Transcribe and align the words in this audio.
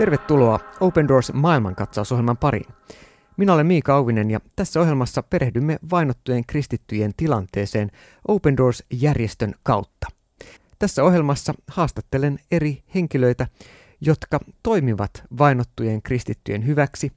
Tervetuloa 0.00 0.60
Open 0.80 1.08
Doors 1.08 1.32
maailmankatsausohjelman 1.32 2.36
pariin. 2.36 2.74
Minä 3.36 3.54
olen 3.54 3.66
Miika 3.66 3.94
Auvinen 3.94 4.30
ja 4.30 4.40
tässä 4.56 4.80
ohjelmassa 4.80 5.22
perehdymme 5.22 5.78
vainottujen 5.90 6.46
kristittyjen 6.46 7.12
tilanteeseen 7.16 7.90
Open 8.28 8.56
Doors-järjestön 8.56 9.54
kautta. 9.62 10.06
Tässä 10.78 11.04
ohjelmassa 11.04 11.54
haastattelen 11.68 12.38
eri 12.50 12.82
henkilöitä, 12.94 13.46
jotka 14.00 14.40
toimivat 14.62 15.10
vainottujen 15.38 16.02
kristittyjen 16.02 16.66
hyväksi 16.66 17.12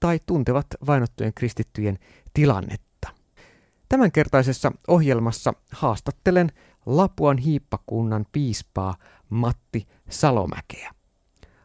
tai 0.00 0.20
tuntevat 0.26 0.66
vainottujen 0.86 1.34
kristittyjen 1.34 1.98
tilannetta. 2.34 3.08
Tämänkertaisessa 3.88 4.72
ohjelmassa 4.88 5.52
haastattelen 5.72 6.50
Lapuan 6.86 7.38
hiippakunnan 7.38 8.26
piispaa 8.32 8.94
Matti 9.30 9.86
Salomäkeä. 10.10 11.03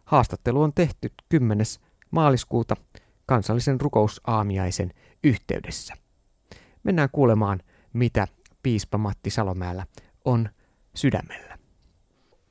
Haastattelu 0.10 0.62
on 0.62 0.74
tehty 0.74 1.12
10. 1.30 1.66
maaliskuuta 2.12 2.76
kansallisen 3.26 3.82
rukousaamiaisen 3.82 4.94
yhteydessä. 5.24 5.94
Mennään 6.84 7.10
kuulemaan, 7.12 7.60
mitä 7.94 8.28
piispa 8.64 8.98
Matti 8.98 9.30
Salomäellä 9.30 9.86
on 10.26 10.50
sydämellä. 10.96 11.58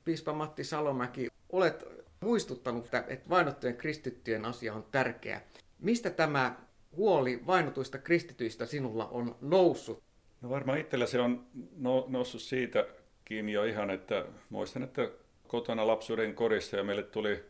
Piispa 0.05 0.33
Matti 0.33 0.63
Salomäki, 0.63 1.27
olet 1.51 1.85
muistuttanut, 2.21 2.85
että 3.07 3.29
vainottujen 3.29 3.77
kristittyjen 3.77 4.45
asia 4.45 4.73
on 4.73 4.85
tärkeä. 4.91 5.41
Mistä 5.79 6.09
tämä 6.09 6.55
huoli 6.95 7.43
vainotuista 7.47 7.97
kristityistä 7.97 8.65
sinulla 8.65 9.07
on 9.07 9.35
noussut? 9.41 10.03
No 10.41 10.49
varmaan 10.49 10.79
itsellä 10.79 11.05
se 11.05 11.19
on 11.19 11.47
no, 11.77 12.05
noussut 12.09 12.41
siitä 12.41 12.87
kiinni 13.25 13.51
jo 13.51 13.63
ihan, 13.63 13.89
että 13.89 14.25
muistan, 14.49 14.83
että 14.83 15.11
kotona 15.49 15.87
lapsuuden 15.87 16.35
korissa 16.35 16.77
ja 16.77 16.83
meille 16.83 17.03
tuli 17.03 17.43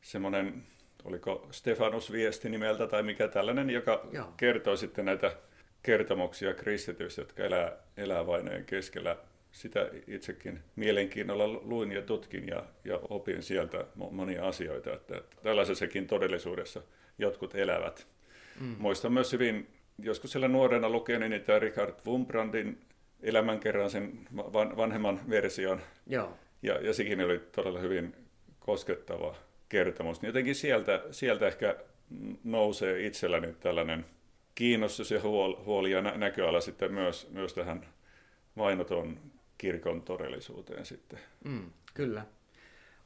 semmoinen, 0.00 0.62
oliko 1.04 1.48
Stefanus 1.50 2.12
viesti 2.12 2.48
nimeltä 2.48 2.86
tai 2.86 3.02
mikä 3.02 3.28
tällainen, 3.28 3.70
joka 3.70 4.08
Joo. 4.12 4.26
kertoo 4.36 4.76
sitten 4.76 5.04
näitä 5.04 5.36
kertomuksia 5.82 6.54
kristityistä, 6.54 7.20
jotka 7.20 7.42
elää, 7.42 7.72
elää 7.96 8.26
vainojen 8.26 8.64
keskellä. 8.64 9.16
Sitä 9.52 9.88
itsekin 10.06 10.60
mielenkiinnolla 10.76 11.48
luin 11.48 11.92
ja 11.92 12.02
tutkin 12.02 12.48
ja, 12.48 12.64
ja 12.84 13.00
opin 13.10 13.42
sieltä 13.42 13.84
monia 13.94 14.46
asioita, 14.48 14.92
että, 14.92 15.16
että 15.16 15.36
tällaisessakin 15.42 16.06
todellisuudessa 16.06 16.82
jotkut 17.18 17.54
elävät. 17.54 18.06
Mm. 18.60 18.76
Muistan 18.78 19.12
myös 19.12 19.32
hyvin, 19.32 19.68
joskus 19.98 20.32
siellä 20.32 20.48
nuorena 20.48 20.88
lukeeni 20.88 21.28
niitä 21.28 21.58
Richard 21.58 21.94
Wumbrandin 22.06 22.80
elämänkerran 23.22 23.90
sen 23.90 24.28
vanhemman 24.76 25.20
version. 25.30 25.80
Joo. 26.06 26.38
Ja, 26.62 26.74
ja 26.86 26.94
sekin 26.94 27.20
oli 27.20 27.38
todella 27.38 27.78
hyvin 27.78 28.14
koskettava 28.60 29.36
kertomus. 29.68 30.22
Niin 30.22 30.28
jotenkin 30.28 30.54
sieltä, 30.54 31.02
sieltä 31.10 31.46
ehkä 31.46 31.76
nousee 32.44 33.06
itselläni 33.06 33.54
tällainen 33.60 34.06
kiinnostus 34.54 35.10
ja 35.10 35.20
huoli 35.64 35.90
ja 35.90 36.02
näköala 36.02 36.60
sitten 36.60 36.92
myös, 36.94 37.30
myös 37.30 37.54
tähän 37.54 37.86
vainoton 38.56 39.18
kirkon 39.58 40.02
todellisuuteen 40.02 40.86
sitten. 40.86 41.18
Mm, 41.44 41.70
kyllä. 41.94 42.26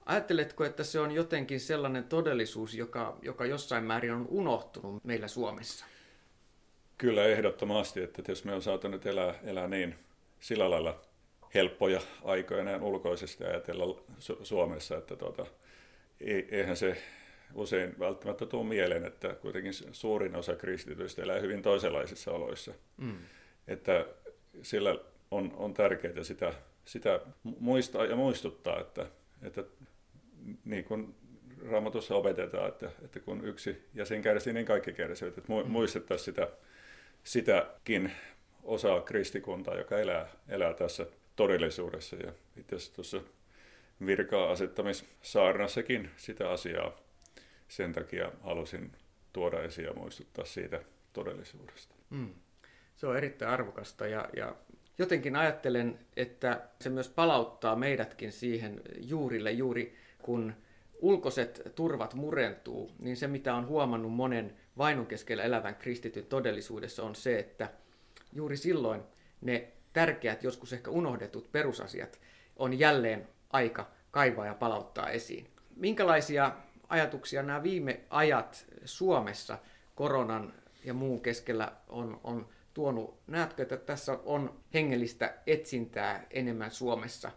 Ajatteletko, 0.07 0.65
että 0.65 0.85
se 0.85 1.01
on 1.01 1.13
jotenkin 1.13 1.61
sellainen 1.61 2.05
todellisuus, 2.05 2.75
joka, 2.75 3.19
joka 3.23 3.47
jossain 3.47 3.85
määrin 3.85 4.13
on 4.13 4.27
unohtunut 4.29 5.05
meillä 5.05 5.29
Suomessa? 5.29 5.87
Kyllä 6.99 7.25
ehdottomasti, 7.25 8.03
että 8.03 8.23
jos 8.29 8.45
me 8.45 8.55
on 8.55 8.63
saatu 8.63 8.89
nyt 8.89 9.07
elää, 9.07 9.35
elää 9.45 9.69
niin 9.69 9.95
sillä 10.41 10.71
lailla 10.71 11.01
helppoja 11.57 12.01
aikoja 12.25 12.65
näin 12.65 12.83
ulkoisesti 12.83 13.45
ajatella 13.45 13.85
Su- 14.19 14.45
Suomessa, 14.45 14.97
että 14.97 15.17
tuota, 15.17 15.47
eihän 16.51 16.77
se 16.77 16.97
usein 17.55 17.99
välttämättä 17.99 18.47
tule 18.47 18.65
mieleen, 18.65 19.05
että 19.05 19.35
kuitenkin 19.35 19.73
suurin 19.93 20.37
osa 20.37 20.57
kristityistä 20.57 21.23
elää 21.23 21.41
hyvin 21.41 21.63
toisenlaisissa 21.63 22.33
oloissa. 22.33 22.75
Mm. 22.97 23.17
Että 23.69 24.07
sillä 24.63 24.99
on, 25.31 25.53
on 25.57 25.75
tärkeää 25.75 26.23
sitä, 26.23 26.53
sitä 26.85 27.21
muistaa 27.43 28.05
ja 28.05 28.17
muistuttaa, 28.17 28.81
että, 28.81 29.07
että 29.43 29.65
niin 30.65 30.85
kuin 30.85 31.15
Raamatussa 31.71 32.15
opetetaan, 32.15 32.69
että, 32.69 32.91
että 33.05 33.21
kun 33.21 33.45
yksi 33.45 33.83
jäsen 33.95 34.23
kärsii, 34.23 34.53
niin 34.53 34.67
kaikki 34.67 34.93
kärsivät. 34.93 35.39
Että 35.39 35.53
mm. 35.53 35.71
muistettaisiin 35.71 36.25
sitä, 36.25 36.49
sitäkin 37.25 38.13
osaa 38.63 39.01
kristikuntaa, 39.01 39.75
joka 39.75 39.99
elää, 39.99 40.29
elää 40.49 40.75
tässä 40.75 41.07
todellisuudessa. 41.37 42.17
Ja 42.17 42.33
itse 42.57 42.77
asiassa 42.77 42.95
tuossa 42.95 43.21
virkaa 44.07 44.51
asettamissaarnassakin 44.51 46.11
sitä 46.17 46.51
asiaa. 46.51 46.97
Sen 47.69 47.93
takia 47.93 48.33
halusin 48.43 48.93
tuoda 49.33 49.63
esiin 49.63 49.85
ja 49.85 49.93
muistuttaa 49.93 50.45
siitä 50.45 50.81
todellisuudesta. 51.13 51.95
Mm. 52.11 52.35
Se 52.97 53.07
on 53.07 53.17
erittäin 53.17 53.51
arvokasta 53.51 54.07
ja, 54.07 54.29
ja 54.37 54.57
jotenkin 54.99 55.37
ajattelen, 55.37 55.99
että 56.17 56.69
se 56.81 56.91
myös 56.91 57.09
palauttaa 57.09 57.77
meidätkin 57.77 58.33
siihen 58.33 58.81
juurille 59.01 59.53
juuri 59.53 59.97
kun 60.23 60.55
ulkoiset 61.01 61.63
turvat 61.75 62.15
murentuu, 62.15 62.91
niin 62.99 63.17
se 63.17 63.27
mitä 63.27 63.55
on 63.55 63.67
huomannut 63.67 64.13
monen 64.13 64.57
vainon 64.79 65.07
keskellä 65.07 65.43
elävän 65.43 65.77
kristityn 65.77 66.27
todellisuudessa 66.27 67.03
on 67.03 67.15
se, 67.15 67.39
että 67.39 67.71
juuri 68.33 68.57
silloin 68.57 69.03
ne 69.41 69.73
tärkeät, 69.97 70.43
joskus 70.43 70.73
ehkä 70.73 70.91
unohdetut 70.91 71.53
perusasiat 71.53 72.21
on 72.57 72.79
jälleen 72.79 73.29
aika 73.51 73.91
kaivaa 74.11 74.47
ja 74.47 74.55
palauttaa 74.55 75.11
esiin. 75.11 75.47
Minkälaisia 75.77 76.53
ajatuksia 76.89 77.43
nämä 77.43 77.63
viime 77.63 78.01
ajat 78.11 78.67
Suomessa 78.85 79.59
koronan 79.95 80.53
ja 80.85 80.95
muun 80.95 81.21
keskellä 81.21 81.73
on, 81.89 82.21
on 82.25 82.49
tuonut? 82.75 83.19
Näetkö, 83.27 83.63
että 83.63 83.77
tässä 83.77 84.19
on 84.25 84.61
hengellistä 84.75 85.35
etsintää 85.47 86.27
enemmän 86.31 86.71
Suomessa? 86.71 87.31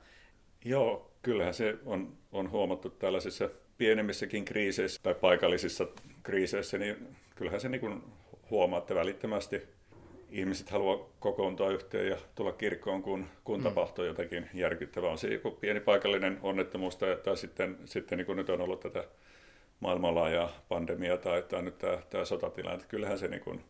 Joo, 0.65 1.11
kyllähän 1.21 1.53
se 1.53 1.77
on, 1.85 2.17
on 2.31 2.51
huomattu 2.51 2.89
tällaisissa 2.89 3.49
pienemmissäkin 3.77 4.45
kriiseissä 4.45 4.99
tai 5.03 5.15
paikallisissa 5.15 5.87
kriiseissä, 6.23 6.77
niin 6.77 7.15
kyllähän 7.35 7.61
se 7.61 7.69
niin 7.69 8.03
huomaa, 8.49 8.79
että 8.79 8.95
välittömästi 8.95 9.78
ihmiset 10.31 10.69
haluaa 10.69 11.09
kokoontua 11.19 11.69
yhteen 11.69 12.07
ja 12.07 12.17
tulla 12.35 12.51
kirkkoon, 12.51 13.01
kun, 13.01 13.25
kun 13.43 13.59
mm. 13.59 13.63
tapahtuu 13.63 14.05
jotakin 14.05 14.49
järkyttävää. 14.53 15.09
On 15.09 15.17
se 15.17 15.27
joku 15.27 15.51
pieni 15.51 15.79
paikallinen 15.79 16.39
onnettomuus 16.41 16.97
tai, 16.97 17.17
tai 17.23 17.37
sitten, 17.37 17.77
sitten 17.85 18.17
niin 18.17 18.25
kuin 18.25 18.35
nyt 18.35 18.49
on 18.49 18.61
ollut 18.61 18.79
tätä 18.79 19.03
maailmanlaajaa 19.79 20.51
pandemiaa 20.69 21.17
tai, 21.17 21.41
tai 21.41 21.61
nyt 21.61 21.77
tämä, 21.77 21.97
tämä 22.09 22.25
sotatilanne. 22.25 22.85
Kyllähän 22.87 23.19
se 23.19 23.27
niin 23.27 23.41
kuin 23.41 23.63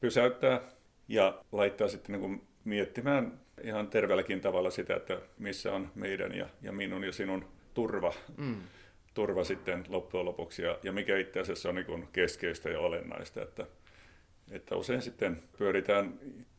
pysäyttää 0.00 0.60
ja 1.08 1.42
laittaa 1.52 1.88
sitten 1.88 2.12
niin 2.12 2.20
kuin 2.20 2.42
miettimään 2.64 3.40
ihan 3.62 3.88
terveelläkin 3.88 4.40
tavalla 4.40 4.70
sitä, 4.70 4.96
että 4.96 5.18
missä 5.38 5.72
on 5.72 5.90
meidän 5.94 6.34
ja, 6.34 6.48
ja 6.62 6.72
minun 6.72 7.04
ja 7.04 7.12
sinun 7.12 7.44
turva. 7.74 8.12
Mm. 8.36 8.56
turva 9.14 9.44
sitten 9.44 9.84
loppujen 9.88 10.26
lopuksi 10.26 10.62
ja, 10.62 10.78
ja 10.82 10.92
mikä 10.92 11.16
itse 11.16 11.40
asiassa 11.40 11.68
on 11.68 11.74
niin 11.74 12.08
keskeistä 12.12 12.70
ja 12.70 12.80
olennaista, 12.80 13.42
että 13.42 13.66
että 14.50 14.76
usein 14.76 15.02
sitten 15.02 15.42
pyöritään 15.58 16.18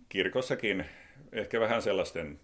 kirkossakin 0.10 0.86
ehkä 1.32 1.60
vähän 1.60 1.82
sellaisten 1.82 2.40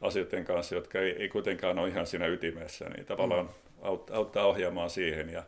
asioiden 0.00 0.44
kanssa, 0.44 0.74
jotka 0.74 0.98
ei, 0.98 1.10
ei 1.10 1.28
kuitenkaan 1.28 1.78
ole 1.78 1.88
ihan 1.88 2.06
siinä 2.06 2.26
ytimessä, 2.26 2.88
niin 2.88 3.06
tavallaan 3.06 3.46
mm. 3.46 3.52
auttaa 4.10 4.46
ohjaamaan 4.46 4.90
siihen 4.90 5.28
ja, 5.28 5.42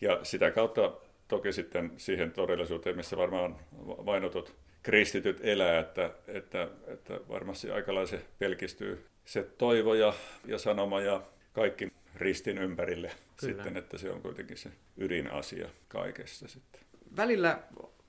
ja 0.00 0.20
sitä 0.22 0.50
kautta 0.50 0.92
toki 1.28 1.52
sitten 1.52 1.92
siihen 1.96 2.32
todellisuuteen, 2.32 2.96
missä 2.96 3.16
varmaan 3.16 3.56
vainotut 3.86 4.54
kristityt 4.82 5.40
elää, 5.42 5.80
että, 5.80 6.10
että, 6.28 6.68
että 6.86 7.20
varmasti 7.28 7.70
aikalaisen 7.70 8.20
pelkistyy 8.38 9.06
se 9.24 9.42
toivo 9.58 9.94
ja, 9.94 10.12
ja 10.46 10.58
sanoma 10.58 11.00
ja 11.00 11.22
kaikki 11.52 11.92
ristin 12.16 12.58
ympärille 12.58 13.08
Kyllä. 13.08 13.54
sitten, 13.54 13.76
että 13.76 13.98
se 13.98 14.10
on 14.10 14.22
kuitenkin 14.22 14.56
se 14.56 14.70
ydinasia 14.96 15.68
kaikessa 15.88 16.48
sitten. 16.48 16.80
Välillä 17.16 17.58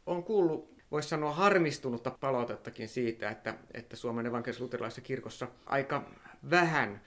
on 0.08 0.24
kuullut, 0.24 0.78
voisi 0.92 1.10
sanoa 1.10 1.32
harmistunutta 1.32 2.12
palautettakin 2.20 2.90
siitä, 2.90 3.30
että, 3.30 3.54
että 3.74 3.96
Suomen 3.96 4.26
evankelis-luterilaisessa 4.26 5.02
kirkossa 5.02 5.48
aika 5.66 6.06
vähän 6.50 7.02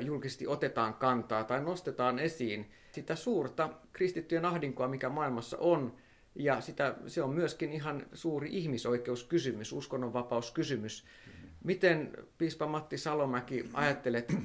julkisesti 0.00 0.46
otetaan 0.46 0.94
kantaa 0.94 1.44
tai 1.44 1.60
nostetaan 1.62 2.18
esiin 2.18 2.70
sitä 2.92 3.16
suurta 3.16 3.70
kristittyjen 3.92 4.44
ahdinkoa, 4.44 4.88
mikä 4.88 5.08
maailmassa 5.08 5.56
on, 5.60 5.96
ja 6.34 6.60
sitä, 6.60 6.94
se 7.06 7.22
on 7.22 7.30
myöskin 7.30 7.72
ihan 7.72 8.06
suuri 8.12 8.48
ihmisoikeuskysymys, 8.52 9.72
uskonnonvapauskysymys. 9.72 11.04
Miten 11.64 12.12
piispa 12.38 12.66
Matti 12.66 12.98
Salomäki 12.98 13.70
ajattelet, 13.72 14.36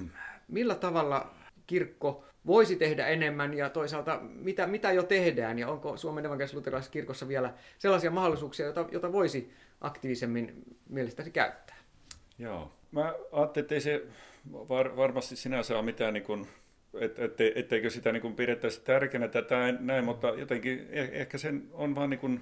millä 0.47 0.75
tavalla 0.75 1.35
kirkko 1.67 2.25
voisi 2.45 2.75
tehdä 2.75 3.07
enemmän 3.07 3.53
ja 3.53 3.69
toisaalta 3.69 4.19
mitä, 4.21 4.67
mitä 4.67 4.91
jo 4.91 5.03
tehdään 5.03 5.59
ja 5.59 5.67
onko 5.67 5.97
Suomen 5.97 6.25
evankelis 6.25 6.89
kirkossa 6.91 7.27
vielä 7.27 7.53
sellaisia 7.77 8.11
mahdollisuuksia, 8.11 8.65
joita, 8.65 8.85
joita 8.91 9.11
voisi 9.11 9.53
aktiivisemmin 9.81 10.63
mielestäsi 10.89 11.31
käyttää? 11.31 11.75
Joo, 12.39 12.71
mä 12.91 13.13
ajattelin, 13.31 13.63
että 13.63 13.75
ei 13.75 13.81
se 13.81 14.03
var, 14.53 14.97
varmasti 14.97 15.35
sinänsä 15.35 15.75
ole 15.75 15.85
mitään 15.85 16.13
niin 16.13 16.23
kuin 16.23 16.47
et, 16.99 17.19
et, 17.19 17.41
etteikö 17.55 17.89
sitä 17.89 18.11
niin 18.11 18.21
kuin 18.21 18.35
pidettäisi 18.35 18.81
tärkeänä 18.81 19.27
tätä 19.27 19.73
näin, 19.79 20.05
mutta 20.05 20.27
jotenkin 20.27 20.87
e, 20.89 21.01
ehkä 21.11 21.37
sen 21.37 21.67
on 21.73 21.95
vaan 21.95 22.09
niin 22.09 22.19
kuin 22.19 22.41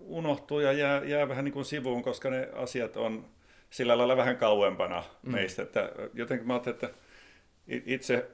unohtuu 0.00 0.60
ja 0.60 0.72
jää, 0.72 1.04
jää 1.04 1.28
vähän 1.28 1.44
niin 1.44 1.52
kuin 1.52 1.64
sivuun, 1.64 2.02
koska 2.02 2.30
ne 2.30 2.48
asiat 2.52 2.96
on 2.96 3.24
sillä 3.70 3.98
lailla 3.98 4.16
vähän 4.16 4.36
kauempana 4.36 5.04
mm. 5.22 5.32
meistä. 5.32 5.62
Että 5.62 5.92
jotenkin 6.14 6.46
mä 6.46 6.52
ajattelin, 6.52 6.74
että 6.74 6.90
itse 7.68 8.26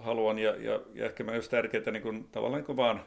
haluan 0.00 0.38
ja, 0.38 0.54
ja, 0.56 0.80
ja 0.94 1.06
ehkä 1.06 1.24
myös 1.24 1.48
tärkeää 1.48 1.90
niin 1.90 2.02
kuin, 2.02 2.24
tavallaan 2.24 2.58
niin 2.58 2.66
kuin 2.66 2.76
vaan 2.76 3.04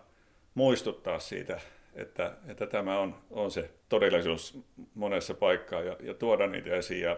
muistuttaa 0.53 1.19
siitä, 1.19 1.59
että, 1.95 2.33
että 2.47 2.67
tämä 2.67 2.99
on, 2.99 3.15
on 3.29 3.51
se 3.51 3.69
todellisuus 3.89 4.59
monessa 4.95 5.33
paikkaa 5.33 5.81
ja, 5.81 5.97
ja 5.99 6.13
tuoda 6.13 6.47
niitä 6.47 6.75
esiin. 6.75 7.01
Ja 7.01 7.17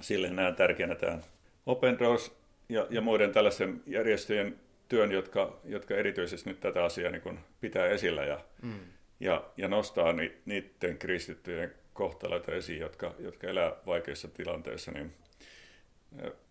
sille 0.00 0.30
näen 0.30 0.54
tärkeänä 0.54 0.94
tämän 0.94 1.22
Open 1.66 1.98
Doors 1.98 2.32
ja, 2.68 2.86
ja 2.90 3.00
muiden 3.00 3.32
tällaisen 3.32 3.82
järjestöjen 3.86 4.60
työn, 4.88 5.12
jotka, 5.12 5.60
jotka 5.64 5.94
erityisesti 5.94 6.50
nyt 6.50 6.60
tätä 6.60 6.84
asiaa 6.84 7.10
niin 7.10 7.22
kuin 7.22 7.38
pitää 7.60 7.86
esillä 7.86 8.24
ja, 8.24 8.40
mm. 8.62 8.80
ja, 9.20 9.44
ja 9.56 9.68
nostaa 9.68 10.12
ni, 10.12 10.34
niiden 10.44 10.98
kristittyjen 10.98 11.74
kohtaloita 11.92 12.52
esiin, 12.52 12.80
jotka, 12.80 13.14
jotka 13.18 13.46
elää 13.46 13.72
vaikeissa 13.86 14.28
tilanteissa. 14.28 14.90
Niin, 14.90 15.12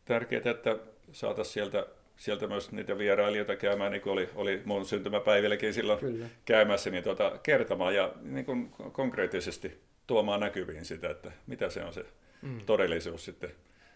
tärkeää, 0.06 0.52
että 0.52 0.78
saataisiin 1.12 1.54
sieltä 1.54 1.88
sieltä 2.18 2.48
myös 2.48 2.72
niitä 2.72 2.98
vierailijoita 2.98 3.56
käymään, 3.56 3.92
niin 3.92 4.02
kuin 4.02 4.14
oli, 4.14 4.30
oli 4.36 4.62
mun 4.66 4.86
syntymäpäivilläkin 4.86 5.74
silloin 5.74 6.00
Kyllä. 6.00 6.26
käymässä, 6.46 6.90
niin 6.90 7.04
tuota, 7.04 7.40
kertomaan 7.44 7.96
ja 7.96 8.12
niin 8.22 8.46
kuin 8.46 8.70
konkreettisesti 8.92 9.80
tuomaan 10.08 10.40
näkyviin 10.40 10.86
sitä, 10.86 11.10
että 11.10 11.32
mitä 11.48 11.70
se 11.70 11.84
on 11.84 11.94
se 11.94 12.06
mm. 12.42 12.60
todellisuus 12.66 13.26
sitten, 13.26 13.52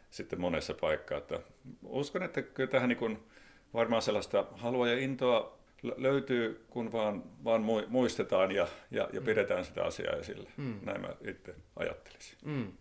sitten 0.10 0.42
monessa 0.42 0.74
paikkaa. 0.74 1.18
Että 1.18 1.40
uskon, 1.84 2.24
että 2.24 2.42
kyllä 2.42 2.70
tähän 2.70 2.90
niin 2.90 2.98
kuin 2.98 3.20
varmaan 3.74 4.02
sellaista 4.02 4.46
halua 4.52 4.88
ja 4.88 5.00
intoa 5.00 5.58
löytyy, 5.98 6.66
kun 6.70 6.92
vaan, 6.92 7.24
vaan 7.44 7.66
muistetaan 7.88 8.52
ja, 8.52 8.68
ja, 8.92 9.10
ja 9.14 9.20
mm. 9.20 9.26
pidetään 9.26 9.66
sitä 9.66 9.84
asiaa 9.84 10.16
esillä. 10.16 10.50
Mm. 10.58 10.80
Näin 10.84 11.02
mä 11.02 11.10
itse 11.22 11.56
ajattelisin. 11.76 12.38
Mm. 12.46 12.72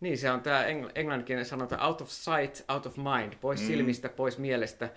Niin, 0.00 0.18
se 0.18 0.30
on 0.30 0.40
tämä 0.40 0.64
engl- 0.64 0.90
englanninkielinen 0.94 1.46
sanota 1.46 1.86
out 1.86 2.00
of 2.00 2.08
sight, 2.08 2.70
out 2.70 2.86
of 2.86 2.96
mind, 2.96 3.32
pois 3.40 3.60
mm. 3.60 3.66
silmistä, 3.66 4.08
pois 4.08 4.38
mielestä. 4.38 4.88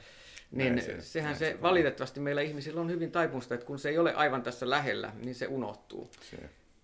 Niin 0.52 0.82
se, 0.82 1.02
sehän 1.02 1.36
se, 1.36 1.52
se 1.52 1.62
valitettavasti 1.62 2.20
meillä 2.20 2.42
ihmisillä 2.42 2.82
on 2.82 2.90
hyvin 2.90 3.12
taipumusta, 3.12 3.54
että 3.54 3.68
kun 3.68 3.80
se 3.80 3.90
ei 3.90 3.98
ole 3.98 4.14
aivan 4.14 4.44
tässä 4.44 4.70
lähellä, 4.70 5.12
niin 5.24 5.36
se 5.36 5.48
unohtuu. 5.48 6.10
Se. 6.22 6.38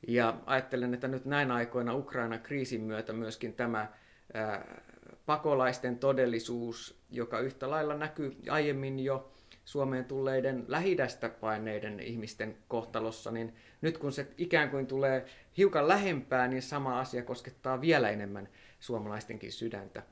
Ja 0.08 0.38
ajattelen, 0.46 0.94
että 0.94 1.08
nyt 1.08 1.26
näin 1.26 1.52
aikoina 1.52 1.96
Ukraina-kriisin 1.96 2.82
myötä 2.82 3.14
myöskin 3.14 3.54
tämä 3.54 3.88
ää, 4.34 4.82
pakolaisten 5.26 6.00
todellisuus, 6.00 7.00
joka 7.10 7.40
yhtä 7.40 7.70
lailla 7.70 7.94
näkyy 7.94 8.36
aiemmin 8.50 9.00
jo 9.00 9.32
Suomeen 9.66 10.06
tulleiden 10.06 10.66
lähidästä 10.68 11.30
paineiden 11.30 12.00
ihmisten 12.00 12.58
kohtalossa, 12.68 13.32
niin 13.32 13.54
nyt 13.82 13.98
kun 13.98 14.12
se 14.12 14.28
ikään 14.38 14.70
kuin 14.70 14.88
tulee 14.88 15.26
hiukan 15.58 15.88
lähempää, 15.88 16.48
niin 16.48 16.62
sama 16.62 17.00
asia 17.00 17.24
koskettaa 17.24 17.82
vielä 17.82 18.10
enemmän 18.10 18.50
suomalaistenkin 18.80 19.52
sydäntä. 19.52 20.04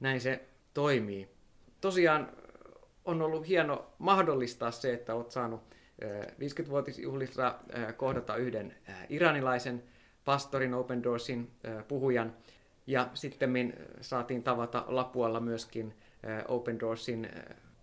Näin 0.00 0.20
se 0.20 0.48
toimii. 0.74 1.28
Tosiaan 1.80 2.32
on 3.04 3.22
ollut 3.22 3.48
hieno 3.48 3.86
mahdollistaa 3.98 4.70
se, 4.70 4.92
että 4.92 5.14
olet 5.14 5.30
saanut 5.30 5.62
50-vuotisjuhlissa 6.40 7.54
kohdata 7.96 8.36
yhden 8.36 8.74
iranilaisen 9.08 9.82
pastorin 10.24 10.74
Open 10.74 11.02
Doorsin 11.02 11.50
puhujan. 11.88 12.36
Ja 12.86 13.10
sitten 13.14 13.74
saatiin 14.00 14.42
tavata 14.42 14.84
Lapualla 14.86 15.40
myöskin 15.40 15.94
Open 16.48 16.80
Doorsin 16.80 17.28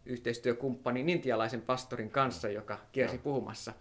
yhteistyökumppanin 0.06 1.10
intialaisen 1.10 1.62
pastorin 1.62 2.10
kanssa, 2.10 2.50
joka 2.50 2.80
kiersi 2.92 3.18
puhumassa. 3.18 3.74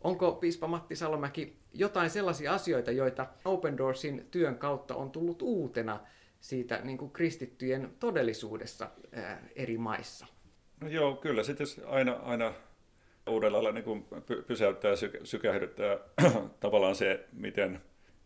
Onko 0.00 0.32
piispa 0.32 0.66
Matti 0.66 0.96
Salomäki 0.96 1.56
jotain 1.74 2.10
sellaisia 2.10 2.54
asioita, 2.54 2.90
joita 2.90 3.26
Open 3.44 3.78
Doorsin 3.78 4.26
työn 4.30 4.58
kautta 4.58 4.94
on 4.94 5.10
tullut 5.10 5.42
uutena 5.42 6.00
siitä 6.40 6.80
niin 6.84 6.98
kuin 6.98 7.10
kristittyjen 7.10 7.90
todellisuudessa 8.00 8.90
ää, 9.12 9.42
eri 9.56 9.78
maissa? 9.78 10.26
No 10.80 10.88
joo, 10.88 11.16
kyllä 11.16 11.42
sitten 11.42 11.66
aina, 11.86 12.12
aina 12.12 12.52
uudella 13.28 13.62
lailla 13.62 13.80
niin 13.80 14.06
pysäyttää 14.46 14.90
ja 14.90 14.96
sykähdyttää 15.24 15.98
tavallaan 16.60 16.94
se, 16.94 17.24
miten, 17.32 17.80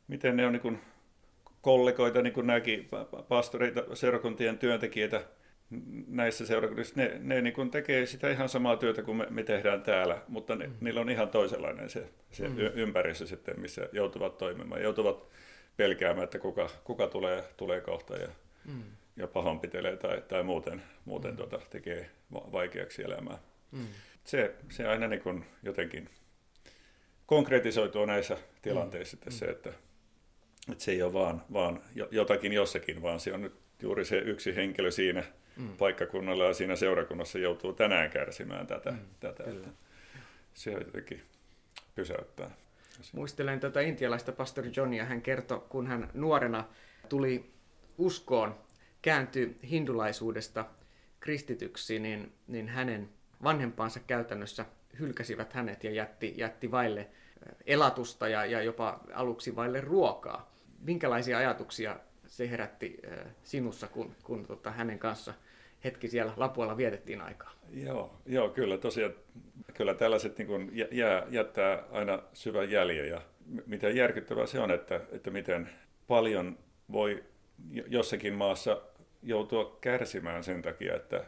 miten 0.08 0.37
ne 0.37 0.46
on 0.46 0.52
niin 0.52 0.62
kuin 0.62 0.78
kollegoita, 1.61 2.23
niin 2.23 2.32
kuin 2.32 2.46
nämäkin 2.46 2.88
pastoreita, 3.28 3.96
seurakuntien 3.96 4.58
työntekijöitä– 4.58 5.25
näissä 6.06 6.46
seurakunnissa, 6.46 6.94
ne, 6.96 7.17
ne 7.20 7.43
niin 7.43 7.52
kuin 7.52 7.70
tekee 7.70 8.06
sitä 8.06 8.31
ihan 8.31 8.49
samaa 8.49 8.76
työtä 8.76 9.02
kuin 9.02 9.17
me, 9.17 9.26
me 9.31 9.43
tehdään 9.43 9.82
täällä, 9.82 10.22
mutta 10.28 10.56
ne, 10.56 10.67
mm. 10.67 10.72
niillä 10.81 11.00
on 11.00 11.11
ihan 11.11 11.28
toisenlainen 11.28 11.90
se, 11.90 12.08
se 12.31 12.49
mm. 12.49 12.56
ympäristö 12.58 13.26
sitten, 13.26 13.61
missä 13.61 13.88
joutuvat 13.93 14.38
toimimaan. 14.38 14.82
Joutuvat 14.82 15.28
pelkäämään, 15.76 16.25
että 16.25 16.38
kuka, 16.38 16.70
kuka 16.84 17.06
tulee, 17.06 17.44
tulee 17.56 17.81
kohta 17.81 18.17
ja, 18.17 18.28
mm. 18.64 18.82
ja 19.17 19.26
pahoinpitelee 19.26 19.96
tai, 19.96 20.22
tai 20.28 20.43
muuten, 20.43 20.82
muuten 21.05 21.31
mm. 21.31 21.37
tuota, 21.37 21.61
tekee 21.70 22.11
vaikeaksi 22.32 23.02
elämää. 23.02 23.38
Mm. 23.73 23.87
Se, 24.25 24.55
se 24.70 24.87
aina 24.87 25.06
niin 25.08 25.23
kuin 25.23 25.44
jotenkin 25.62 26.08
konkretisoituu 27.26 28.05
näissä 28.05 28.37
tilanteissa 28.62 29.16
mm. 29.25 29.31
se, 29.31 29.46
että, 29.46 29.73
että 30.73 30.84
se 30.84 30.93
ei 30.93 31.02
ole 31.02 31.12
vaan, 31.12 31.43
vaan 31.52 31.81
jotakin 32.11 32.52
jossakin, 32.52 33.02
vaan 33.02 33.20
se 33.20 33.32
on 33.32 33.43
nyt 33.43 33.55
juuri 33.82 34.05
se 34.05 34.19
yksi 34.19 34.56
henkilö 34.56 34.90
siinä– 34.90 35.25
mm. 35.60 35.76
paikkakunnalla 35.76 36.44
ja 36.44 36.54
siinä 36.54 36.76
seurakunnassa 36.76 37.38
joutuu 37.38 37.72
tänään 37.72 38.10
kärsimään 38.10 38.66
tätä. 38.66 38.90
Mm, 38.90 38.98
tätä 39.20 39.44
että 39.44 39.68
se 40.54 40.70
jotenkin 40.70 41.22
pysäyttää. 41.94 42.50
Muistelen 43.12 43.60
tätä 43.60 43.80
intialaista 43.80 44.32
pastori 44.32 44.70
Johnia. 44.76 45.04
Hän 45.04 45.22
kertoi, 45.22 45.62
kun 45.68 45.86
hän 45.86 46.10
nuorena 46.14 46.64
tuli 47.08 47.50
uskoon, 47.98 48.54
kääntyi 49.02 49.56
hindulaisuudesta 49.70 50.64
kristityksi, 51.20 51.98
niin, 51.98 52.32
niin 52.46 52.68
hänen 52.68 53.08
vanhempansa 53.42 54.00
käytännössä 54.00 54.64
hylkäsivät 54.98 55.52
hänet 55.52 55.84
ja 55.84 55.90
jätti, 55.90 56.34
jätti 56.36 56.70
vaille 56.70 57.08
elatusta 57.66 58.28
ja, 58.28 58.44
ja 58.44 58.62
jopa 58.62 59.00
aluksi 59.14 59.56
vaille 59.56 59.80
ruokaa. 59.80 60.52
Minkälaisia 60.78 61.38
ajatuksia 61.38 61.96
se 62.30 62.50
herätti 62.50 63.00
sinussa, 63.42 63.87
kun, 63.88 64.16
kun 64.22 64.46
tota, 64.46 64.70
hänen 64.70 64.99
kanssa 64.99 65.34
hetki 65.84 66.08
siellä 66.08 66.32
Lapualla 66.37 66.76
vietettiin 66.76 67.20
aikaa. 67.20 67.52
Joo, 67.70 68.16
joo 68.26 68.49
kyllä 68.49 68.78
tosiaan, 68.78 69.12
kyllä 69.75 69.94
tällaiset 69.94 70.38
niin 70.38 70.46
kuin 70.46 70.70
jää, 70.90 71.26
jättää 71.30 71.82
aina 71.90 72.22
syvän 72.32 72.70
jäljen 72.70 73.08
ja 73.08 73.22
miten 73.66 73.96
järkyttävää 73.96 74.46
se 74.46 74.60
on, 74.60 74.70
että, 74.70 75.00
että 75.12 75.30
miten 75.30 75.70
paljon 76.06 76.58
voi 76.92 77.25
jossakin 77.87 78.34
maassa 78.34 78.82
joutua 79.22 79.78
kärsimään 79.80 80.44
sen 80.44 80.62
takia, 80.62 80.96
että 80.96 81.25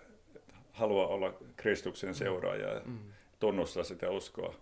haluaa 0.73 1.07
olla 1.07 1.35
Kristuksen 1.57 2.15
seuraaja 2.15 2.75
ja 2.75 2.83
mm. 2.85 2.99
tunnustaa 3.41 3.85
sitä 3.85 4.11
uskoa. 4.11 4.55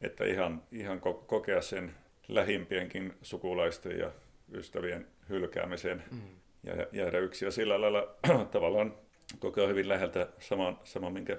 Että 0.00 0.24
ihan, 0.24 0.62
ihan 0.72 1.00
kokea 1.26 1.62
sen 1.62 1.94
lähimpienkin 2.28 3.14
sukulaisten 3.22 3.98
ja 3.98 4.12
ystävien 4.54 5.06
hylkäämisen 5.28 6.02
mm. 6.10 6.20
ja 6.62 6.86
jäädä 6.92 7.18
yksin. 7.18 7.46
Ja 7.46 7.52
sillä 7.52 7.80
lailla 7.80 8.16
tavallaan 8.52 8.94
kokea 9.38 9.66
hyvin 9.66 9.88
läheltä 9.88 10.28
saman, 10.38 10.78
saman 10.84 11.12
minkä 11.12 11.38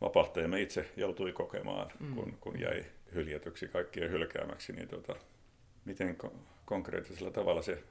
vapahtajamme 0.00 0.60
itse 0.60 0.90
joutui 0.96 1.32
kokemaan, 1.32 1.92
mm. 2.00 2.14
kun, 2.14 2.36
kun 2.40 2.60
jäi 2.60 2.84
hyljätyksi 3.14 3.68
kaikkien 3.68 4.10
hylkäämäksi, 4.10 4.72
niin 4.72 4.88
tota, 4.88 5.16
miten 5.84 6.16
ko- 6.24 6.36
konkreettisella 6.64 7.30
tavalla 7.30 7.62
se 7.62 7.82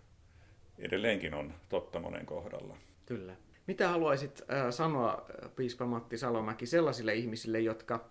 edelleenkin 0.80 1.34
on 1.34 1.53
totta 1.70 2.00
monen 2.00 2.25
kohdalla. 2.25 2.77
Kyllä. 3.06 3.36
Mitä 3.68 3.89
haluaisit 3.89 4.41
äh, 4.41 4.72
sanoa, 4.72 5.25
piispa 5.56 5.86
Matti 5.86 6.18
Salomäki, 6.18 6.65
sellaisille 6.65 7.13
ihmisille, 7.13 7.60
jotka 7.60 8.10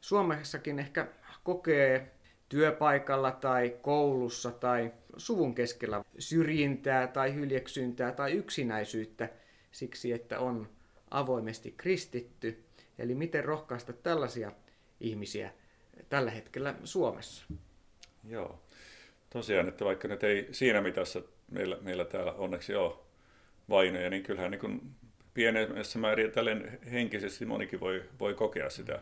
Suomessakin 0.00 0.78
ehkä 0.78 1.08
kokee 1.44 2.15
työpaikalla 2.48 3.30
tai 3.30 3.76
koulussa 3.82 4.50
tai 4.50 4.92
suvun 5.16 5.54
keskellä 5.54 6.04
syrjintää 6.18 7.06
tai 7.06 7.34
hyljeksyntää 7.34 8.12
tai 8.12 8.32
yksinäisyyttä 8.32 9.28
siksi, 9.72 10.12
että 10.12 10.38
on 10.38 10.68
avoimesti 11.10 11.74
kristitty. 11.76 12.64
Eli 12.98 13.14
miten 13.14 13.44
rohkaista 13.44 13.92
tällaisia 13.92 14.52
ihmisiä 15.00 15.50
tällä 16.08 16.30
hetkellä 16.30 16.74
Suomessa? 16.84 17.44
Joo, 18.28 18.62
tosiaan, 19.30 19.68
että 19.68 19.84
vaikka 19.84 20.08
nyt 20.08 20.24
ei 20.24 20.48
siinä 20.52 20.80
mitassa 20.80 21.22
meillä, 21.50 21.78
meillä 21.80 22.04
täällä 22.04 22.32
onneksi 22.32 22.74
ole 22.74 22.94
vainoja, 23.68 24.10
niin 24.10 24.22
kyllähän 24.22 24.50
niin 24.50 24.60
kuin 24.60 24.80
pienemmässä 25.34 25.98
määrin 25.98 26.32
tälleen 26.32 26.78
henkisesti 26.92 27.44
monikin 27.44 27.80
voi, 27.80 28.02
voi 28.20 28.34
kokea 28.34 28.70
sitä, 28.70 29.00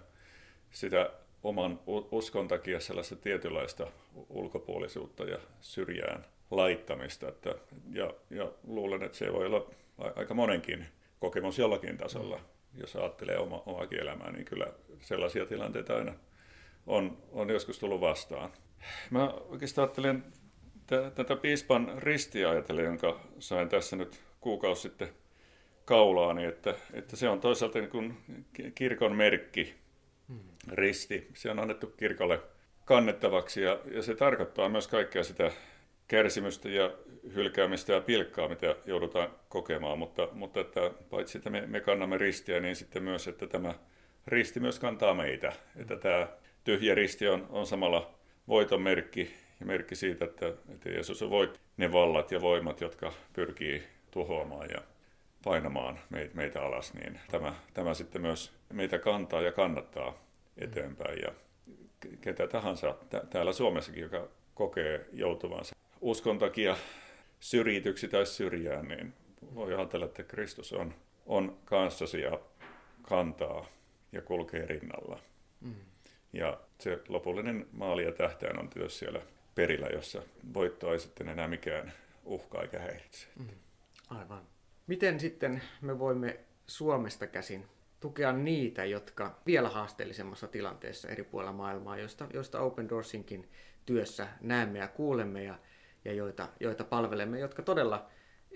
sitä 0.71 1.11
oman 1.45 1.81
uskon 2.11 2.49
takia 2.49 2.81
sellaista 2.81 3.17
tietynlaista 3.17 3.87
ulkopuolisuutta 4.29 5.25
ja 5.25 5.39
syrjään 5.61 6.25
laittamista. 6.51 7.29
Että, 7.29 7.55
ja, 7.93 8.15
ja 8.31 8.53
luulen, 8.67 9.03
että 9.03 9.19
se 9.19 9.33
voi 9.33 9.47
olla 9.47 9.71
aika 10.17 10.35
monenkin 10.35 10.87
kokemus 11.21 11.59
jollakin 11.59 11.97
tasolla. 11.97 12.41
jos 12.81 12.97
ajattelee 12.97 13.39
oma, 13.39 13.63
omaakin 13.67 14.01
elämää, 14.01 14.33
niin 14.33 14.45
kyllä 14.45 14.67
sellaisia 15.01 15.47
tilanteita 15.47 15.97
aina 15.97 16.15
on, 16.87 17.19
on 17.33 17.51
joskus 17.51 17.79
tullut 17.79 18.01
vastaan. 18.01 18.51
Mä 19.11 19.31
oikeastaan 19.31 19.89
ajattelen 19.89 20.25
t- 20.87 21.15
tätä 21.15 21.37
piispan 21.37 21.93
ristiä 21.99 22.51
ajatellen, 22.51 22.85
jonka 22.85 23.21
sain 23.39 23.69
tässä 23.69 23.97
nyt 23.97 24.23
kuukausi 24.41 24.83
sitten 24.83 25.09
kaulaani, 25.85 26.45
että, 26.45 26.75
että 26.93 27.17
se 27.17 27.29
on 27.29 27.41
toisaalta 27.41 27.79
niin 27.79 27.91
kuin 27.91 28.17
kirkon 28.75 29.17
merkki, 29.17 29.75
risti. 30.73 31.28
Se 31.35 31.50
on 31.50 31.59
annettu 31.59 31.87
kirkolle 31.87 32.40
kannettavaksi 32.85 33.62
ja, 33.62 33.80
ja 33.90 34.02
se 34.02 34.14
tarkoittaa 34.14 34.68
myös 34.68 34.88
kaikkea 34.88 35.25
sitä 35.25 35.50
kärsimystä 36.09 36.68
ja 36.68 36.90
hylkäämistä 37.35 37.92
ja 37.92 38.00
pilkkaa, 38.00 38.49
mitä 38.49 38.76
joudutaan 38.87 39.30
kokemaan, 39.49 39.99
mutta, 39.99 40.28
mutta 40.33 40.61
että 40.61 40.90
paitsi 41.11 41.38
että 41.38 41.50
me, 41.50 41.66
me 41.66 41.80
kannamme 41.80 42.18
ristiä, 42.18 42.61
niin 42.61 42.76
sitten 42.76 43.02
myös, 43.02 43.28
että 43.28 43.47
tämä 43.47 43.75
risti 44.26 44.61
myös 44.61 44.78
kantaa 44.78 45.14
meitä. 45.14 45.52
Että 45.76 45.97
tämä 45.97 46.28
tyhjä 46.64 46.94
risti 46.94 47.28
on, 47.28 47.47
on 47.50 47.66
samalla 47.66 48.14
voiton 48.49 48.83
merkki 48.83 49.35
ja 49.61 49.66
merkki 49.66 49.94
siitä, 49.94 50.25
että, 50.25 50.52
että 50.75 50.88
Jeesus 50.88 51.23
on 51.23 51.30
voit 51.30 51.61
ne 51.76 51.92
vallat 51.92 52.33
ja 52.33 52.40
voimat, 52.40 52.80
jotka 52.80 53.12
pyrkii 53.33 53.83
tuhoamaan 54.11 54.68
ja 54.71 54.83
painamaan 55.44 55.99
meitä, 56.11 56.35
meitä 56.35 56.62
alas, 56.62 56.94
niin 56.94 57.21
tämä, 57.30 57.54
tämä 57.75 57.94
sitten 57.94 58.23
myös 58.23 58.52
meitä 58.73 58.99
kantaa 58.99 59.42
ja 59.42 59.52
kannattaa 59.52 60.25
eteenpäin. 60.59 61.19
Ja 61.19 61.33
ketä 62.21 62.47
tahansa 62.47 62.97
täällä 63.31 63.53
Suomessakin, 63.53 64.03
joka 64.03 64.29
kokee 64.55 65.07
joutuvansa 65.13 65.75
uskon 66.01 66.39
takia 66.39 66.77
syrjityksi 67.41 68.09
tai 68.09 68.27
syrjään, 68.27 68.89
niin 68.89 69.15
voi 69.55 69.75
ajatella, 69.75 70.07
että 70.07 70.23
Kristus 70.23 70.73
on, 70.73 70.95
on 71.27 71.59
kanssasi 71.65 72.21
ja 72.21 72.41
kantaa 73.03 73.67
ja 74.13 74.23
kulkee 74.23 74.67
rinnalla. 74.67 75.19
Mm. 75.61 75.75
Ja 76.33 76.61
se 76.81 77.03
lopullinen 77.09 77.67
maali 77.73 78.05
ja 78.05 78.13
tähtäin 78.13 78.59
on 78.59 78.69
tietysti 78.69 78.99
siellä 78.99 79.21
perillä, 79.55 79.87
jossa 79.87 80.23
voittoa 80.55 80.93
ei 80.93 81.01
sitten 81.01 81.29
enää 81.29 81.49
mikään 81.49 81.93
uhka 82.25 82.63
eikä 82.63 82.79
häiritse. 82.79 83.27
Mm. 83.39 83.49
Aivan. 84.11 84.43
Miten 84.87 85.21
sitten 85.21 85.63
me 85.81 85.99
voimme 85.99 86.41
Suomesta 86.67 87.27
käsin 87.27 87.65
tukea 88.05 88.33
niitä, 88.33 88.85
jotka 88.85 89.39
vielä 89.47 89.69
haasteellisemmassa 89.69 90.47
tilanteessa 90.49 91.09
eri 91.09 91.25
puolilla 91.25 91.53
maailmaa, 91.53 91.99
joista, 91.99 92.27
joista 92.33 92.61
Open 92.61 92.89
Doorsinkin 92.89 93.49
työssä 93.87 94.29
näemme 94.41 94.79
ja 94.79 94.89
kuulemme 94.89 95.45
ja, 95.45 95.59
ja 96.05 96.13
joita, 96.13 96.49
joita 96.61 96.85
palvelemme, 96.85 97.39
jotka 97.39 97.63
todella 97.63 98.07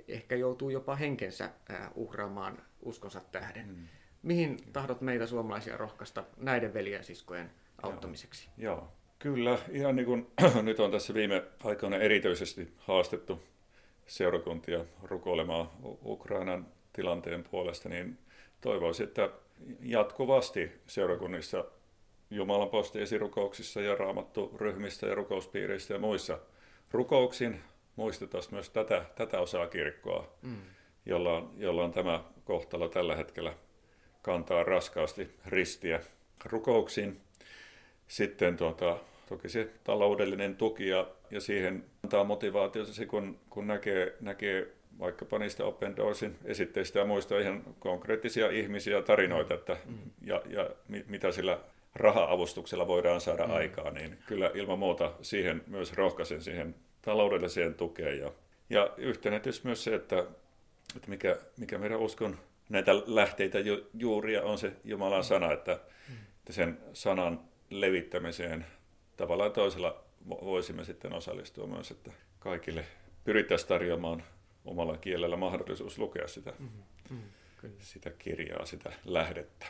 ehkä 0.09 0.37
joutuu 0.37 0.71
jopa 0.71 0.97
henkensä 0.97 1.50
uhraamaan 1.95 2.62
uskonsa 2.83 3.21
tähden. 3.33 3.69
Mm. 3.69 3.88
Mihin 4.23 4.57
tahdot 4.73 5.00
meitä 5.00 5.26
suomalaisia 5.26 5.76
rohkaista 5.76 6.25
näiden 6.37 6.75
veljensiskojen 6.75 7.50
auttamiseksi? 7.83 8.49
Joo. 8.57 8.75
Joo. 8.75 8.93
Kyllä, 9.19 9.59
ihan 9.71 9.97
niin 9.97 10.07
kuin 10.07 10.26
nyt 10.62 10.81
on 10.81 10.90
tässä 10.90 11.14
viime 11.14 11.45
aikoina 11.64 11.97
erityisesti 11.97 12.73
haastettu 12.76 13.43
seurakuntia 14.07 14.85
rukoilemaan 15.02 15.71
Ukrainan 16.05 16.67
tilanteen 16.93 17.45
puolesta, 17.50 17.88
niin 17.88 18.19
toivoisin, 18.60 19.06
että 19.06 19.30
jatkuvasti 19.82 20.72
seurakunnissa 20.86 21.64
Jumalan 22.30 22.68
postiesirukouksissa 22.68 23.80
ja 23.80 23.94
raamattu 23.94 24.52
ryhmissä 24.56 25.06
ja 25.06 25.14
rukouspiireissä 25.14 25.94
ja 25.94 26.00
muissa 26.00 26.38
rukouksin 26.90 27.60
muistetaan 27.96 28.44
myös 28.50 28.70
tätä, 28.70 29.04
tätä 29.14 29.40
osaa 29.40 29.66
kirkkoa, 29.66 30.32
mm. 30.42 30.56
jolla, 31.06 31.32
on, 31.36 31.50
jolla 31.56 31.84
on 31.84 31.92
tämä 31.92 32.24
kohtalo 32.44 32.88
tällä 32.88 33.16
hetkellä 33.16 33.54
kantaa 34.22 34.62
raskaasti 34.62 35.30
ristiä 35.46 36.00
rukouksiin. 36.44 37.20
Sitten 38.08 38.56
tuota, 38.56 38.98
toki 39.28 39.48
se 39.48 39.70
taloudellinen 39.84 40.56
tuki 40.56 40.88
ja, 40.88 41.08
ja 41.30 41.40
siihen 41.40 41.84
antaa 42.04 42.24
motivaatiota 42.24 42.92
se, 42.92 43.06
kun, 43.06 43.38
kun 43.50 43.66
näkee, 43.66 44.16
näkee 44.20 44.72
vaikkapa 45.00 45.38
niistä 45.38 45.64
Open 45.64 45.97
Doorsin 45.97 46.37
esitteistä 46.45 46.99
ja 46.99 47.05
muista 47.05 47.38
ihan 47.38 47.62
konkreettisia 47.78 48.50
ihmisiä 48.50 49.02
tarinoita, 49.02 49.55
että, 49.55 49.76
mm. 49.87 49.99
ja, 50.23 50.43
ja 50.49 50.71
mitä 51.07 51.33
sillä 51.33 51.59
raha-avustuksella 51.95 52.87
voidaan 52.87 53.21
saada 53.21 53.47
mm. 53.47 53.55
aikaa, 53.55 53.90
niin 53.90 54.19
kyllä 54.26 54.50
ilman 54.55 54.78
muuta 54.78 55.12
siihen 55.23 55.64
myös 55.67 55.93
rohkaisen 55.93 56.43
siihen 56.43 56.75
taloudelliseen 57.02 57.75
tukeen. 57.75 58.19
Ja, 58.19 58.33
ja 58.71 58.90
yhtenä 58.97 59.40
myös 59.64 59.85
se, 59.85 59.95
että, 59.95 60.19
että 60.97 61.09
mikä, 61.09 61.37
mikä 61.57 61.78
meidän 61.78 61.99
uskon 61.99 62.37
näitä 62.69 62.93
lähteitä 63.07 63.59
ju, 63.59 63.88
juuria 63.95 64.43
on 64.43 64.59
se 64.59 64.73
Jumalan 64.85 65.25
sana, 65.25 65.52
että, 65.52 65.81
mm. 66.09 66.14
että 66.38 66.52
sen 66.52 66.78
sanan 66.93 67.40
levittämiseen 67.71 68.67
tavallaan 69.17 69.52
toisella 69.52 70.05
voisimme 70.28 70.85
sitten 70.85 71.12
osallistua 71.12 71.67
myös, 71.67 71.90
että 71.90 72.11
kaikille 72.38 72.85
pyrittäisiin 73.25 73.69
tarjoamaan 73.69 74.23
omalla 74.68 74.96
kielellä 74.96 75.37
mahdollisuus 75.37 75.98
lukea 75.98 76.28
sitä, 76.28 76.52
mm-hmm. 76.58 76.82
mm-hmm. 77.10 77.70
sitä 77.78 78.10
kirjaa, 78.10 78.66
sitä 78.66 78.92
lähdettä. 79.04 79.66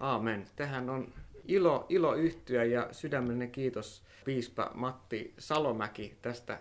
Aamen. 0.00 0.44
Tähän 0.56 0.90
on 0.90 1.12
ilo, 1.44 1.86
ilo 1.88 2.14
yhtyä 2.14 2.64
ja 2.64 2.88
sydämellinen 2.92 3.50
kiitos 3.50 4.02
piispa 4.24 4.70
Matti 4.74 5.34
Salomäki 5.38 6.16
tästä 6.22 6.60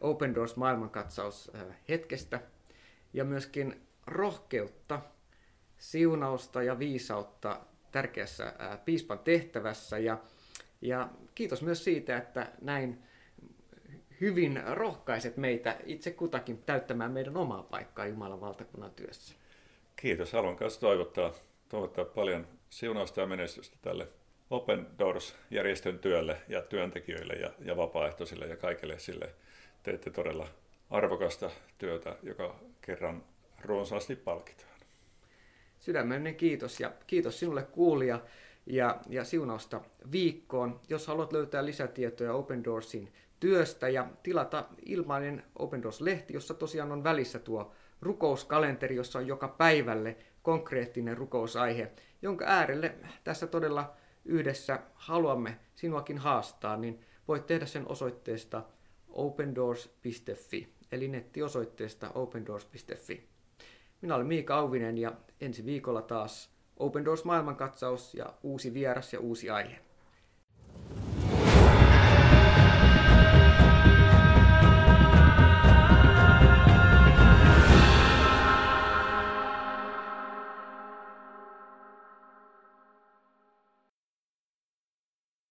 Open 0.00 0.34
Doors 0.34 0.56
maailmankatsaus 0.56 1.50
hetkestä 1.88 2.40
ja 3.12 3.24
myöskin 3.24 3.86
rohkeutta, 4.06 5.00
siunausta 5.78 6.62
ja 6.62 6.78
viisautta 6.78 7.60
tärkeässä 7.92 8.54
piispan 8.84 9.18
tehtävässä 9.18 9.98
ja, 9.98 10.18
ja 10.80 11.08
kiitos 11.34 11.62
myös 11.62 11.84
siitä, 11.84 12.16
että 12.16 12.52
näin 12.60 13.02
hyvin 14.22 14.62
rohkaiset 14.66 15.36
meitä 15.36 15.76
itse 15.86 16.10
kutakin 16.10 16.62
täyttämään 16.62 17.12
meidän 17.12 17.36
omaa 17.36 17.62
paikkaa 17.62 18.06
Jumalan 18.06 18.40
valtakunnan 18.40 18.90
työssä. 18.90 19.34
Kiitos. 19.96 20.32
Haluan 20.32 20.56
myös 20.60 20.78
toivottaa, 20.78 21.32
toivottaa 21.68 22.04
paljon 22.04 22.46
siunausta 22.70 23.20
ja 23.20 23.26
menestystä 23.26 23.76
tälle 23.82 24.08
Open 24.50 24.86
Doors-järjestön 24.98 25.98
työlle 25.98 26.36
ja 26.48 26.62
työntekijöille 26.62 27.34
ja, 27.34 27.50
ja 27.64 27.76
vapaaehtoisille 27.76 28.46
ja 28.46 28.56
kaikille 28.56 28.98
sille. 28.98 29.28
Teette 29.82 30.10
todella 30.10 30.48
arvokasta 30.90 31.50
työtä, 31.78 32.16
joka 32.22 32.56
kerran 32.80 33.24
runsaasti 33.64 34.16
palkitaan. 34.16 34.72
Sydämellinen 35.80 36.34
kiitos 36.34 36.80
ja 36.80 36.92
kiitos 37.06 37.38
sinulle 37.38 37.62
kuulija 37.62 38.20
ja, 38.66 39.00
ja 39.08 39.24
siunausta 39.24 39.80
viikkoon. 40.12 40.80
Jos 40.88 41.06
haluat 41.06 41.32
löytää 41.32 41.64
lisätietoja 41.64 42.34
Open 42.34 42.64
Doorsin 42.64 43.12
työstä 43.42 43.88
ja 43.88 44.06
tilata 44.22 44.64
ilmainen 44.86 45.42
Open 45.58 45.82
Doors-lehti, 45.82 46.34
jossa 46.34 46.54
tosiaan 46.54 46.92
on 46.92 47.04
välissä 47.04 47.38
tuo 47.38 47.72
rukouskalenteri, 48.00 48.96
jossa 48.96 49.18
on 49.18 49.26
joka 49.26 49.48
päivälle 49.48 50.16
konkreettinen 50.42 51.16
rukousaihe, 51.16 51.92
jonka 52.22 52.44
äärelle 52.48 52.94
tässä 53.24 53.46
todella 53.46 53.92
yhdessä 54.24 54.80
haluamme 54.94 55.58
sinuakin 55.74 56.18
haastaa, 56.18 56.76
niin 56.76 57.00
voit 57.28 57.46
tehdä 57.46 57.66
sen 57.66 57.88
osoitteesta 57.88 58.62
opendoors.fi, 59.08 60.68
eli 60.92 61.08
nettiosoitteesta 61.08 62.10
opendoors.fi. 62.14 63.28
Minä 64.00 64.14
olen 64.14 64.26
Miika 64.26 64.54
Auvinen 64.54 64.98
ja 64.98 65.12
ensi 65.40 65.66
viikolla 65.66 66.02
taas 66.02 66.50
Open 66.76 67.04
Doors 67.04 67.24
maailmankatsaus 67.24 68.14
ja 68.14 68.34
uusi 68.42 68.74
vieras 68.74 69.12
ja 69.12 69.20
uusi 69.20 69.50
aihe. 69.50 69.91